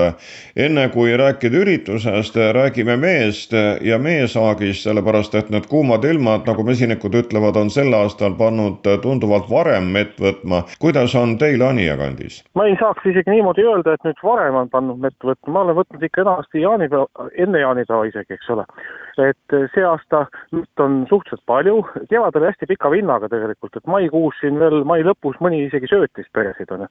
[0.56, 7.14] enne kui rääkida üritusest, räägime meest ja meesaagist, sellepärast et need kuumad ilmad, nagu mesinikud
[7.14, 10.62] ütlevad, on sel aastal pannud tunduvalt varem mett võtma.
[10.78, 12.40] kuidas on teil Anija kandis?
[12.54, 15.76] ma ei saaks isegi niimoodi öelda, et nüüd varem on pannud mett võtma, ma olen
[15.82, 18.64] võtnud ikka enamasti jaanipäeva, enne jaanipäeva isegi, eks ole.
[19.22, 21.76] et see aasta mett on suhteliselt palju,
[22.10, 26.26] kevad oli hästi pika vinnaga tegelikult, et maikuus siin veel, mai lõpus mõni isegi söötis
[26.34, 26.90] peresid, on ju.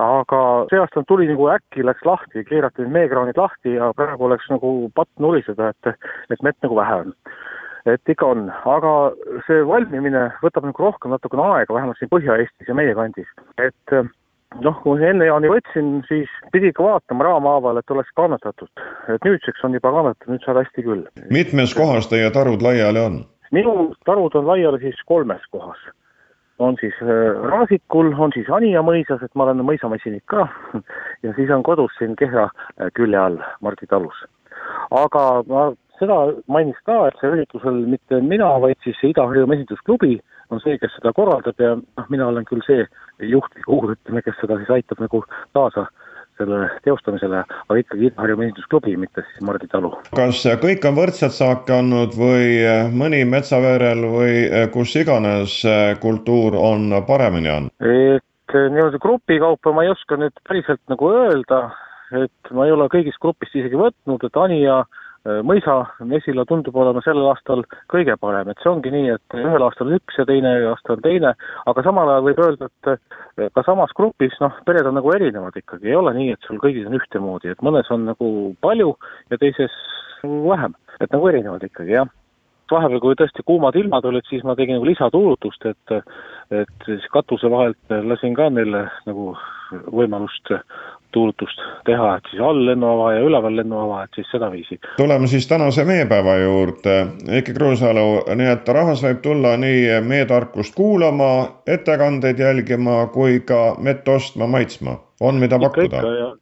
[0.00, 0.40] aga
[0.72, 4.90] see aasta tuli nagu äkki läks lahti, keerati need meekraanid lahti ja praegu oleks nagu
[4.96, 7.16] patt nuriseda, et, et mett nagu vähe on
[7.88, 8.94] et ikka on, aga
[9.46, 13.28] see valmimine võtab nagu rohkem natukene aega, vähemalt siin Põhja-Eestis ja meie kandis.
[13.56, 13.94] et
[14.58, 18.70] noh, kui enne jaani võtsin, siis pidi ikka vaatama raamhaaval, et oleks kannatatud.
[19.14, 21.06] et nüüdseks on juba kannatatud, nüüd saab hästi küll.
[21.30, 23.22] mitmes kohas teie tarud laiali on?
[23.54, 25.78] minu tarud on laiali siis kolmes kohas.
[26.58, 30.48] on siis äh, Raasikul, on siis Anija mõisas, et ma olen mõisamessinik ka
[31.24, 34.26] ja siis on kodus siin Kehra äh, külje all Mardi talus.
[34.90, 35.70] aga ma
[36.00, 36.18] seda
[36.50, 40.18] mainiks ka, et see üritusel mitte mina, vaid siis see Ida-Harju Mesindusklubi
[40.50, 42.84] on see, kes seda korraldab ja noh, mina olen küll see
[43.30, 45.22] juhtfiguur, ütleme, kes seda siis aitab nagu
[45.56, 45.86] kaasa
[46.40, 49.92] selle teostamisele, aga ikkagi Ida-Harju Mesindusklubi, mitte siis Mardi talu.
[50.16, 52.64] kas kõik on võrdselt saaki andnud või
[52.96, 54.34] mõni Metsaveerel või
[54.74, 55.60] kus iganes
[56.02, 57.76] kultuur on paremini andnud?
[58.50, 61.68] et niimoodi grupi kaupa ma ei oska nüüd päriselt nagu öelda,
[62.24, 64.80] et ma ei ole kõigist grupist isegi võtnud, et Anija
[65.24, 67.62] mõisamesila tundub olema sellel aastal
[67.92, 71.02] kõige parem, et see ongi nii, et ühel aastal on üks ja teine aasta on
[71.04, 71.34] teine,
[71.68, 75.90] aga samal ajal võib öelda, et ka samas grupis noh, pered on nagu erinevad ikkagi,
[75.90, 78.30] ei ole nii, et sul kõigis on ühtemoodi, et mõnes on nagu
[78.64, 78.94] palju
[79.30, 79.76] ja teises
[80.24, 82.08] vähem, et nagu erinevad ikkagi, jah.
[82.70, 85.94] Vahepeal, kui tõesti kuumad ilmad olid, siis ma tegin nagu lisatuulutust, et
[86.54, 89.32] et siis katuse vahelt lasin ka neile nagu
[89.90, 90.52] võimalust
[91.12, 94.80] tuulutust teha, et siis all lennuava ja üleval lennuava, et siis sedaviisi.
[94.96, 96.96] tuleme siis tänase meepäeva juurde.
[97.30, 101.32] Heiki Kruusalu, nii et rahvas võib tulla nii meetarkust kuulama,
[101.66, 104.98] ettekandeid jälgima kui ka mett ostma, maitsma.
[105.20, 106.36] on, mida ikka, pakkuda?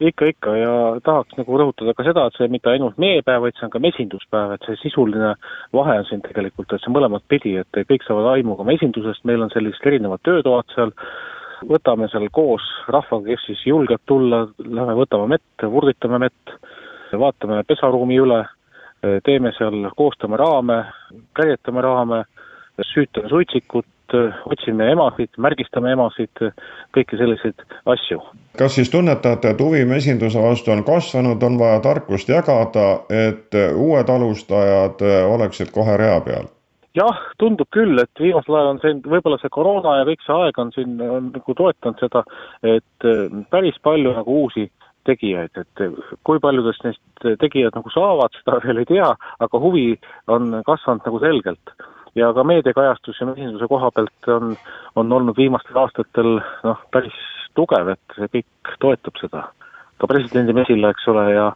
[0.00, 0.72] ikka, ikka ja
[1.04, 4.54] tahaks nagu rõhutada ka seda, et see mitte ainult meepäev, vaid see on ka mesinduspäev,
[4.56, 5.34] et see sisuline
[5.76, 9.44] vahe on siin tegelikult, et see mõlemat pidi, et kõik saavad aimu ka mesindusest, meil
[9.44, 10.94] on sellised erinevad töötoad seal,
[11.68, 16.54] võtame seal koos rahvaga, kes siis julgeb tulla, lähme võtame mett, vurditame mett,
[17.18, 18.42] vaatame pesaruumi üle,
[19.24, 20.82] teeme seal, koostame raame,
[21.36, 22.22] käietame raame,
[22.92, 23.86] süütame suitsikut,
[24.46, 26.42] otsime emasid, märgistame emasid,
[26.94, 28.20] kõiki selliseid asju.
[28.58, 34.08] kas siis tunnetate, et huvi mesinduse vastu on kasvanud, on vaja tarkust jagada, et uued
[34.08, 36.53] alustajad oleksid kohe rea peal?
[36.98, 40.60] Jah, tundub küll, et viimasel ajal on see, võib-olla see koroona ja kõik see aeg
[40.62, 42.24] on siin on nagu toetanud seda,
[42.62, 44.68] et äh, päris palju nagu uusi
[45.08, 49.10] tegijaid, et äh, kui paljudest neist tegijad nagu saavad, seda veel ei tea,
[49.46, 49.90] aga huvi
[50.30, 51.76] on kasvanud nagu selgelt.
[52.14, 54.52] ja ka meediakajastus ja mesinduse koha pealt on,
[54.94, 57.16] on olnud viimastel aastatel noh, päris
[57.58, 59.48] tugev, et see kõik toetab seda.
[59.98, 61.48] ka presidendi mesile, eks ole, ja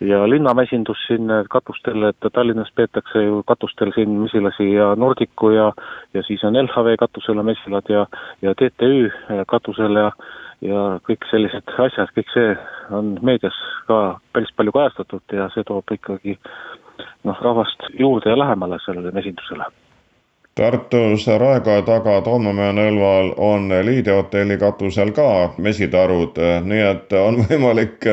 [0.00, 5.72] ja linnamesindus siin katustel, et Tallinnas peetakse ju katustel siin mesilasi ja Nordicu ja
[6.14, 8.06] ja siis on LHV katusel on mesilad ja,
[8.42, 9.10] ja TTÜ
[9.48, 10.10] katusel ja
[10.60, 12.54] ja kõik sellised asjad, kõik see
[12.90, 13.56] on meedias
[13.88, 16.38] ka päris palju kajastatud ja see toob ikkagi
[17.24, 19.68] noh, rahvast juurde ja lähemale sellele mesindusele
[20.56, 25.26] Tartus Raekoja taga Toomemäe nõlval on Liide hotelli katusel ka
[25.60, 28.06] mesitarud, nii et on võimalik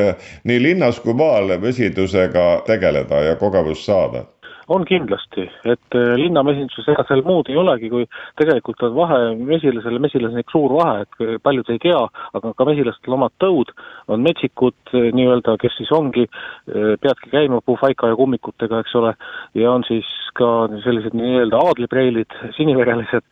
[0.44, 4.26] nii linnas kui maal mesindusega tegeleda ja kogemust saada
[4.68, 8.06] on kindlasti, et äh, linnamesinduses ega seal muud ei olegi, kui
[8.40, 12.00] tegelikult on vahe mesilasel ja mesilasel suur vahe, et paljud ei tea,
[12.38, 13.72] aga ka mesilastel omad tõud
[14.08, 19.14] on metsikud äh, nii-öelda, kes siis ongi, äh, peadki käima puhvaika ja kummikutega, eks ole,
[19.60, 23.26] ja on siis ka sellised nii-öelda aadlipreilid, siniverelised,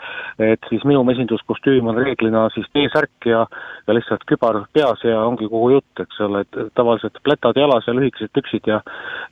[0.53, 3.47] et siis minu mesinduskostüüm on reeglina siis T-särk ja
[3.89, 7.95] ja lihtsalt kübar peas ja ongi kogu jutt, eks ole, et tavaliselt plätad jalas ja
[7.97, 8.79] lühikesed püksid ja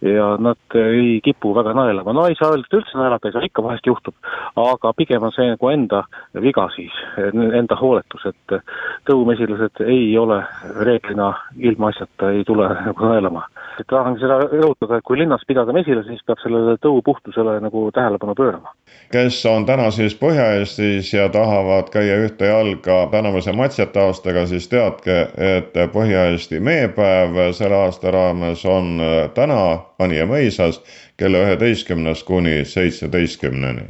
[0.02, 3.34] ja nad ei kipu väga naerma naelama, no ei saa öelda, et üldse naelata ei
[3.34, 4.14] saa, ikka vahest juhtub,
[4.60, 6.02] aga pigem on see nagu enda
[6.42, 6.94] viga siis,
[7.32, 8.56] enda hooletus, et
[9.08, 10.40] tõumesilased ei ole
[10.86, 13.46] reeglina ilmaasjata, ei tule nagu naelama.
[13.88, 18.74] tahangi seda rõhutada, et kui linnas pidada mesilasi, siis peab sellele tõupuhtusele nagu tähelepanu pöörama.
[19.12, 25.20] kes on täna siis Põhja-Eestis ja tahavad käia ühte jalga tänavuse matsjate aastaga, siis teadke,
[25.36, 29.00] et Põhja-Eesti meepäev selle aasta raames on
[29.34, 30.80] täna Anija mõisas
[31.20, 33.82] kella üheteistkümnest kuni seitseteistkümneni.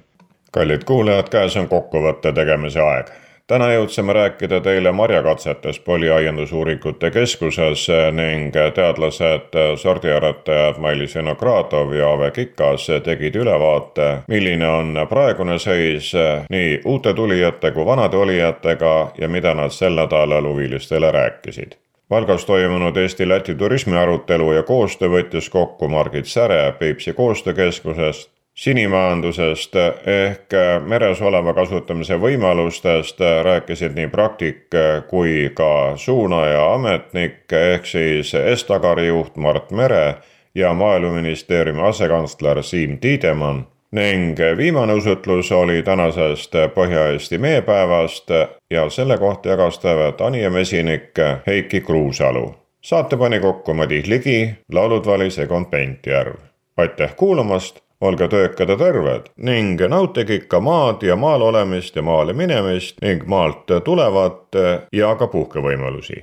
[0.52, 3.12] kallid kuulajad, käes on kokkuvõtte tegemise aeg
[3.50, 12.86] täna jõudsime rääkida teile marjakatsetest Poliaiandusuuringute Keskuses ning teadlased, sordiaretajad Mailis Vinogradov ja Ave Kikas
[13.04, 16.12] tegid ülevaate, milline on praegune seis
[16.50, 21.78] nii uute tulijate kui vanade olijatega ja mida nad sel nädalal huvilistele rääkisid
[22.10, 30.56] Valgas toimunud Eesti-Läti turismiarutelu ja koostöö võttis kokku Margit Säre Peipsi koostöökeskusest, sinimajandusest ehk
[30.90, 34.74] meres oleva kasutamise võimalustest rääkisid nii praktik
[35.08, 40.14] kui ka suunaja ametnik ehk siis Estagari juht Mart Mere
[40.54, 48.30] ja Maaeluministeeriumi asekantsler Siim Tiidemann ning viimane usutlus oli tänasest Põhja-Eesti meepäevast
[48.70, 52.54] ja selle kohta jagas teavet Anija mesinik Heiki Kruusalu.
[52.80, 56.34] saate pani kokku Madis Ligi, laulud valis Egon Pentjärv.
[56.76, 62.32] aitäh kuulamast, olge töökad ja terved ning nautige ikka maad ja maal olemist ja maale
[62.32, 64.56] minemist ning maalt tulevat
[64.92, 66.22] ja ka puhkevõimalusi.